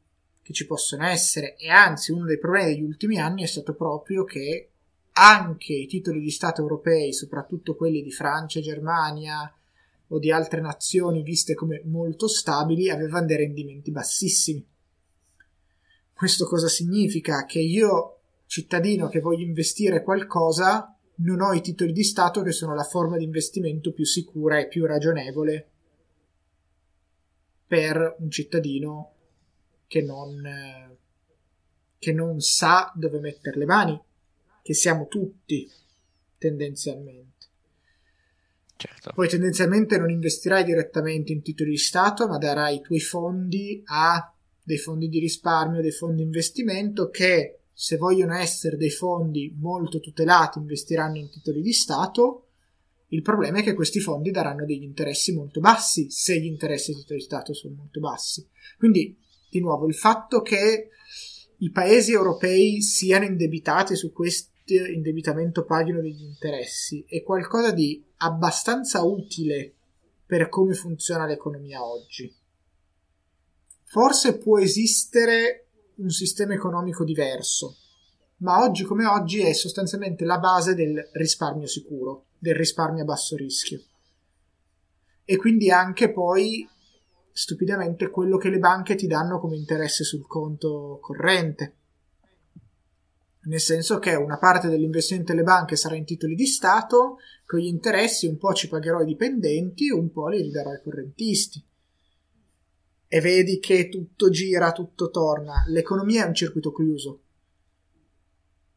[0.44, 4.24] che ci possono essere e anzi uno dei problemi degli ultimi anni è stato proprio
[4.24, 4.68] che
[5.12, 9.50] anche i titoli di Stato europei, soprattutto quelli di Francia, Germania
[10.08, 14.66] o di altre nazioni viste come molto stabili, avevano dei rendimenti bassissimi.
[16.12, 17.46] Questo cosa significa?
[17.46, 22.74] Che io, cittadino che voglio investire qualcosa, non ho i titoli di Stato che sono
[22.74, 25.68] la forma di investimento più sicura e più ragionevole
[27.66, 29.13] per un cittadino
[29.94, 30.42] che non,
[32.00, 34.02] che non sa dove mettere le mani,
[34.60, 35.70] che siamo tutti
[36.36, 37.46] tendenzialmente.
[38.74, 39.12] Certo.
[39.14, 44.34] Poi tendenzialmente non investirai direttamente in titoli di Stato, ma darai i tuoi fondi a
[44.60, 50.00] dei fondi di risparmio, dei fondi di investimento che se vogliono essere dei fondi molto
[50.00, 52.48] tutelati, investiranno in titoli di Stato.
[53.10, 57.02] Il problema è che questi fondi daranno degli interessi molto bassi se gli interessi dei
[57.02, 58.44] titoli di Stato sono molto bassi.
[58.76, 59.22] Quindi,
[59.58, 60.90] di nuovo, il fatto che
[61.58, 69.02] i paesi europei siano indebitati su questo indebitamento paghino degli interessi è qualcosa di abbastanza
[69.02, 69.74] utile
[70.26, 72.34] per come funziona l'economia oggi.
[73.84, 77.76] Forse può esistere un sistema economico diverso,
[78.38, 83.36] ma oggi come oggi è sostanzialmente la base del risparmio sicuro, del risparmio a basso
[83.36, 83.80] rischio.
[85.24, 86.68] E quindi anche poi,
[87.36, 91.74] stupidamente, quello che le banche ti danno come interesse sul conto corrente.
[93.46, 97.66] Nel senso che una parte dell'investimento delle banche sarà in titoli di Stato, con gli
[97.66, 101.62] interessi un po' ci pagherò i dipendenti, un po' li ridarò ai correntisti
[103.08, 105.64] e vedi che tutto gira, tutto torna.
[105.66, 107.20] L'economia è un circuito chiuso.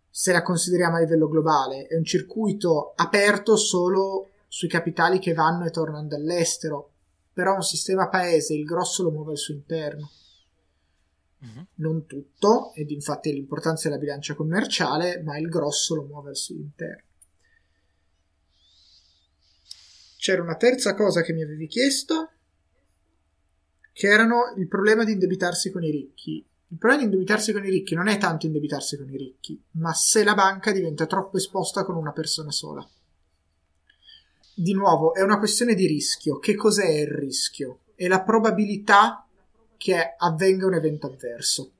[0.10, 5.66] Se la consideriamo a livello globale, è un circuito aperto solo sui capitali che vanno
[5.66, 6.92] e tornano dall'estero.
[7.38, 10.10] Però un sistema paese il grosso lo muove al suo interno.
[11.46, 11.64] Mm-hmm.
[11.76, 16.56] Non tutto, ed infatti l'importanza della bilancia commerciale, ma il grosso lo muove al suo
[16.56, 17.04] interno.
[20.18, 22.32] C'era una terza cosa che mi avevi chiesto
[23.94, 26.44] che erano il problema di indebitarsi con i ricchi.
[26.70, 29.94] Il problema di indebitarsi con i ricchi non è tanto indebitarsi con i ricchi, ma
[29.94, 32.84] se la banca diventa troppo esposta con una persona sola.
[34.60, 36.40] Di nuovo, è una questione di rischio.
[36.40, 37.82] Che cos'è il rischio?
[37.94, 39.28] È la probabilità
[39.78, 41.72] che avvenga un evento avverso.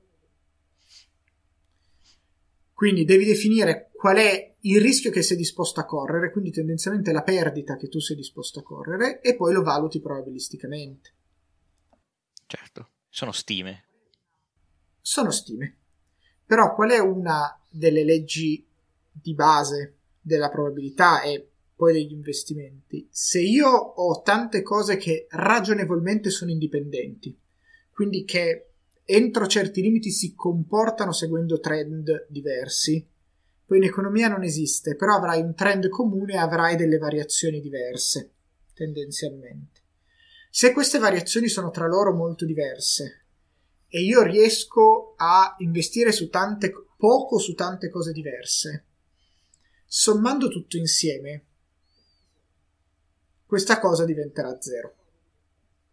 [2.72, 7.24] Quindi devi definire qual è il rischio che sei disposto a correre, quindi tendenzialmente la
[7.24, 11.12] perdita che tu sei disposto a correre, e poi lo valuti probabilisticamente.
[12.46, 13.86] Certo, sono stime.
[15.00, 15.78] Sono stime.
[16.46, 18.64] Però qual è una delle leggi
[19.10, 23.06] di base della probabilità e poi degli investimenti?
[23.08, 27.38] Se io ho tante cose che ragionevolmente sono indipendenti,
[27.92, 28.70] quindi che
[29.04, 33.06] entro certi limiti si comportano seguendo trend diversi,
[33.64, 38.32] poi in economia non esiste, però avrai un trend comune e avrai delle variazioni diverse,
[38.74, 39.80] tendenzialmente.
[40.50, 43.26] Se queste variazioni sono tra loro molto diverse
[43.86, 48.86] e io riesco a investire su tante, poco su tante cose diverse,
[49.86, 51.44] sommando tutto insieme,
[53.48, 54.94] questa cosa diventerà zero.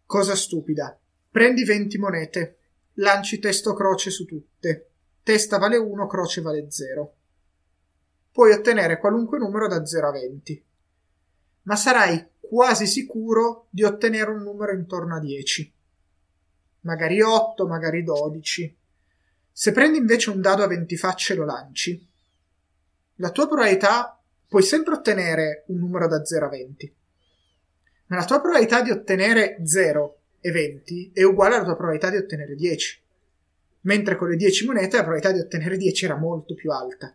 [0.04, 0.94] Cosa stupida.
[1.30, 2.58] Prendi 20 monete,
[2.96, 4.90] lanci testo croce su tutte.
[5.22, 7.14] Testa vale 1, croce vale 0.
[8.30, 10.64] Puoi ottenere qualunque numero da 0 a 20.
[11.62, 15.72] Ma sarai quasi sicuro di ottenere un numero intorno a 10.
[16.80, 18.76] Magari 8, magari 12.
[19.50, 22.06] Se prendi invece un dado a 20 facce e lo lanci,
[23.14, 26.94] la tua probabilità puoi sempre ottenere un numero da 0 a 20.
[28.06, 32.16] Ma la tua probabilità di ottenere 0 e 20 è uguale alla tua probabilità di
[32.16, 33.02] ottenere 10.
[33.82, 37.14] Mentre con le 10 monete la probabilità di ottenere 10 era molto più alta.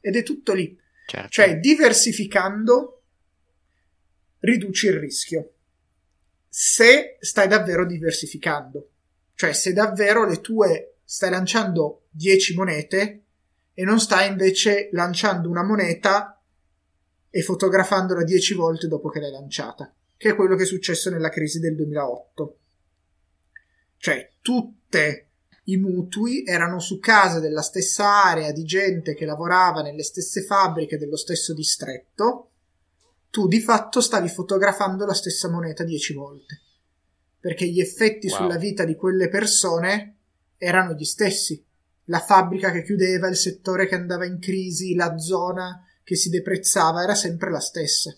[0.00, 0.78] Ed è tutto lì.
[1.06, 1.28] Certo.
[1.28, 3.02] Cioè, diversificando
[4.40, 5.52] riduci il rischio.
[6.48, 8.90] Se stai davvero diversificando,
[9.34, 13.22] cioè se davvero le tue stai lanciando 10 monete
[13.74, 16.40] e non stai invece lanciando una moneta
[17.30, 21.30] e fotografandola 10 volte dopo che l'hai lanciata, che è quello che è successo nella
[21.30, 22.58] crisi del 2008.
[23.96, 25.28] Cioè, tutte
[25.64, 30.98] i mutui erano su case della stessa area di gente che lavorava nelle stesse fabbriche
[30.98, 32.50] dello stesso distretto,
[33.30, 36.62] tu di fatto stavi fotografando la stessa moneta dieci volte.
[37.38, 38.36] Perché gli effetti wow.
[38.36, 40.16] sulla vita di quelle persone
[40.56, 41.64] erano gli stessi.
[42.04, 47.02] La fabbrica che chiudeva, il settore che andava in crisi, la zona che si deprezzava
[47.02, 48.12] era sempre la stessa.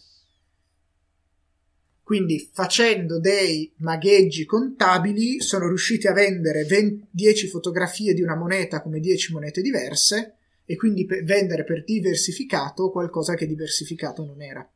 [2.11, 8.83] Quindi facendo dei magheggi contabili sono riusciti a vendere 20, 10 fotografie di una moneta
[8.83, 10.35] come 10 monete diverse
[10.65, 14.69] e quindi per vendere per diversificato qualcosa che diversificato non era.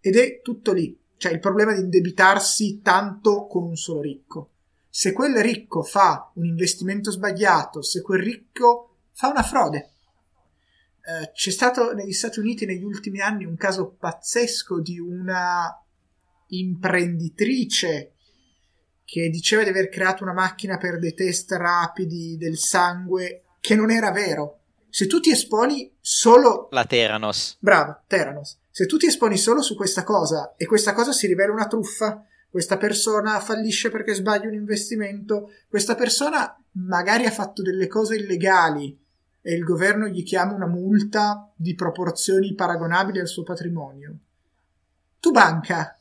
[0.00, 0.98] Ed è tutto lì.
[1.18, 4.52] Cioè il problema di indebitarsi tanto con un solo ricco.
[4.88, 9.90] Se quel ricco fa un investimento sbagliato, se quel ricco fa una frode.
[11.02, 15.78] Eh, c'è stato negli Stati Uniti negli ultimi anni un caso pazzesco di una
[16.48, 18.12] imprenditrice
[19.04, 23.90] che diceva di aver creato una macchina per dei test rapidi del sangue, che non
[23.90, 24.58] era vero.
[24.90, 26.68] Se tu ti esponi solo...
[26.70, 27.56] La Teranos.
[27.58, 28.58] Bravo, Teranos.
[28.70, 32.24] Se tu ti esponi solo su questa cosa e questa cosa si rivela una truffa,
[32.50, 38.98] questa persona fallisce perché sbaglia un investimento, questa persona magari ha fatto delle cose illegali
[39.40, 44.18] e il governo gli chiama una multa di proporzioni paragonabili al suo patrimonio.
[45.20, 45.97] Tu banca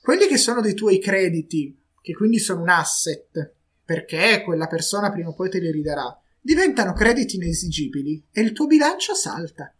[0.00, 5.28] quelli che sono dei tuoi crediti, che quindi sono un asset, perché quella persona prima
[5.28, 9.74] o poi te li ridarà, diventano crediti inesigibili e il tuo bilancio salta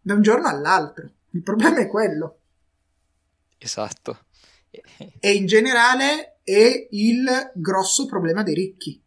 [0.00, 1.10] da un giorno all'altro.
[1.30, 2.38] Il problema è quello.
[3.58, 4.26] Esatto.
[5.18, 9.02] e in generale è il grosso problema dei ricchi.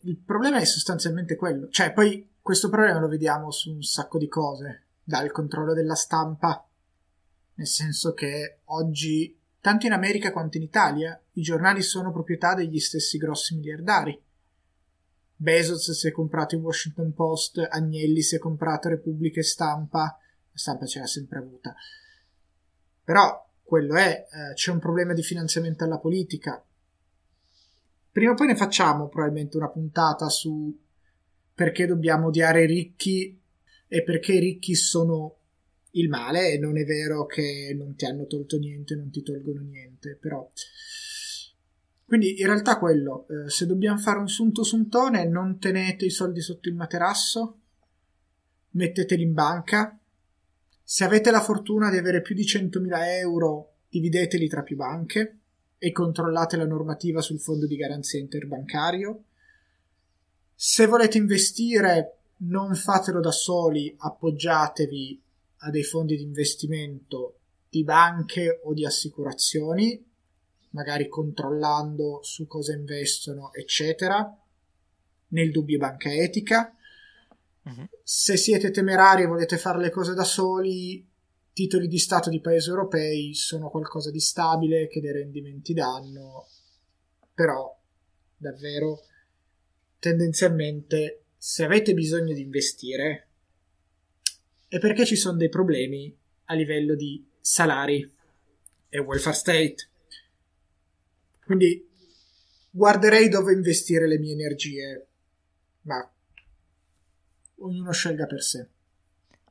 [0.00, 1.68] Il problema è sostanzialmente quello.
[1.68, 6.66] Cioè, poi questo problema lo vediamo su un sacco di cose, dal controllo della stampa
[7.54, 12.78] nel senso che oggi, tanto in America quanto in Italia, i giornali sono proprietà degli
[12.78, 14.20] stessi grossi miliardari.
[15.34, 20.18] Bezos si è comprato il Washington Post, Agnelli si è comprato Repubblica e Stampa,
[20.52, 21.74] la stampa ce l'ha sempre avuta.
[23.04, 26.64] Però quello è, eh, c'è un problema di finanziamento alla politica.
[28.10, 30.78] Prima o poi ne facciamo probabilmente una puntata su
[31.54, 33.40] perché dobbiamo odiare i ricchi
[33.88, 35.36] e perché i ricchi sono
[35.92, 40.16] il male non è vero che non ti hanno tolto niente, non ti tolgono niente,
[40.20, 40.50] però...
[42.04, 46.42] Quindi in realtà quello, eh, se dobbiamo fare un sunto suntone, non tenete i soldi
[46.42, 47.60] sotto il materasso,
[48.72, 49.98] metteteli in banca,
[50.82, 55.38] se avete la fortuna di avere più di 100.000 euro, divideteli tra più banche
[55.78, 59.24] e controllate la normativa sul fondo di garanzia interbancario.
[60.54, 65.22] Se volete investire, non fatelo da soli, appoggiatevi
[65.64, 67.38] a dei fondi di investimento
[67.68, 70.10] di banche o di assicurazioni,
[70.70, 74.36] magari controllando su cosa investono, eccetera.
[75.28, 76.74] Nel dubbio banca etica.
[77.62, 77.88] Uh-huh.
[78.02, 81.08] Se siete temerari e volete fare le cose da soli,
[81.52, 86.48] titoli di Stato di paesi europei sono qualcosa di stabile che dei rendimenti danno,
[87.32, 87.74] però
[88.36, 89.04] davvero
[89.98, 93.28] tendenzialmente se avete bisogno di investire
[94.72, 96.16] è perché ci sono dei problemi
[96.46, 98.10] a livello di salari
[98.88, 99.76] e welfare state.
[101.44, 101.86] Quindi
[102.70, 105.06] guarderei dove investire le mie energie,
[105.82, 106.10] ma
[107.56, 108.66] ognuno scelga per sé.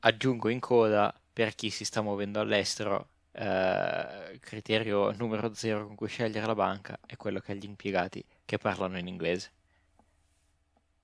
[0.00, 6.08] Aggiungo in coda per chi si sta muovendo all'estero, eh, criterio numero zero con cui
[6.08, 9.52] scegliere la banca è quello che ha gli impiegati che parlano in inglese.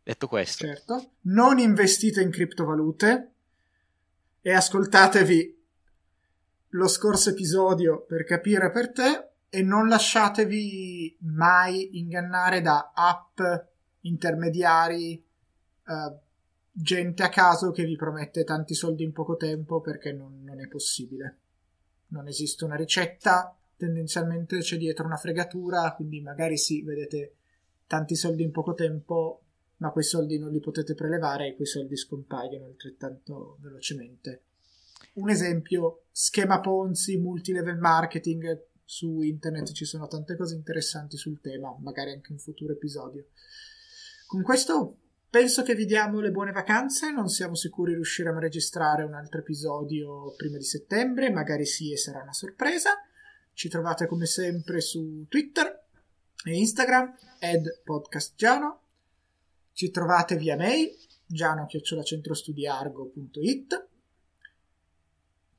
[0.03, 3.35] Detto questo, certo, non investite in criptovalute
[4.41, 5.57] e ascoltatevi
[6.71, 13.41] lo scorso episodio per capire per te e non lasciatevi mai ingannare da app
[14.03, 16.17] intermediari eh,
[16.71, 20.69] gente a caso che vi promette tanti soldi in poco tempo perché non, non è
[20.69, 21.39] possibile.
[22.09, 27.35] Non esiste una ricetta tendenzialmente c'è dietro una fregatura quindi magari sì vedete
[27.87, 29.43] tanti soldi in poco tempo
[29.79, 34.43] ma quei soldi non li potete prelevare e quei soldi scompaiono altrettanto velocemente.
[35.15, 41.77] Un esempio, schema Ponzi, multilevel marketing, su internet ci sono tante cose interessanti sul tema,
[41.81, 43.27] magari anche un futuro episodio.
[44.27, 44.97] Con questo
[45.31, 49.41] penso che vi diamo le buone vacanze, non siamo sicuri riusciremo a registrare un altro
[49.41, 52.95] episodio prima di settembre, magari sì e sarà una sorpresa.
[53.53, 55.87] Ci trovate come sempre su Twitter
[56.45, 58.83] e Instagram, ed podcastgiano
[59.79, 60.93] ci trovate via mail
[61.25, 63.87] giano-centrostudiargo.it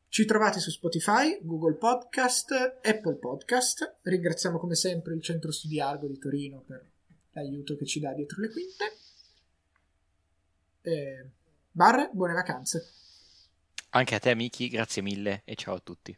[0.10, 2.52] ci trovate su Spotify, Google Podcast,
[2.84, 4.00] Apple Podcast.
[4.02, 6.86] Ringraziamo come sempre il Centro Studi Argo di Torino per
[7.32, 8.98] l'aiuto che ci dà dietro le quinte.
[10.82, 11.26] Eh,
[11.72, 12.92] Barre, buone vacanze.
[13.92, 16.14] Anche a te, Miki, grazie mille e ciao a tutti.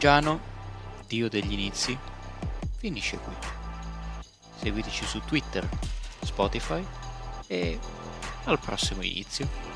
[0.00, 0.40] Giano,
[1.06, 1.96] dio degli inizi,
[2.76, 3.63] finisce qui.
[4.64, 5.68] Seguiteci su Twitter,
[6.22, 6.82] Spotify
[7.48, 7.78] e
[8.44, 9.73] al prossimo inizio.